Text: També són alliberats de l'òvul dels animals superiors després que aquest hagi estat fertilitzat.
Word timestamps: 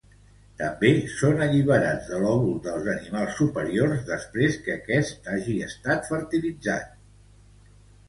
També 0.61 0.89
són 1.15 1.43
alliberats 1.47 2.09
de 2.13 2.21
l'òvul 2.23 2.57
dels 2.65 2.89
animals 2.95 3.37
superiors 3.43 4.03
després 4.11 4.61
que 4.67 4.77
aquest 4.81 5.33
hagi 5.37 5.61
estat 5.71 6.13
fertilitzat. 6.17 7.03